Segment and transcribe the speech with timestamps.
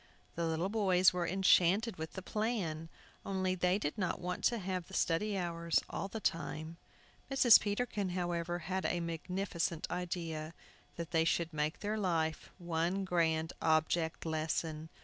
[0.33, 2.89] The little boys were enchanted with the plan,
[3.23, 6.77] only they did not want to have the study hours all the time.
[7.29, 7.59] Mr.
[7.61, 10.55] Peterkin, however, had a magnificent idea,
[10.95, 14.89] that they should make their life one grand Object Lesson.